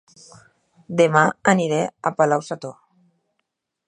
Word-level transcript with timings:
Dema 1.01 1.21
aniré 1.53 1.81
a 2.11 2.13
Palau-sator 2.21 2.73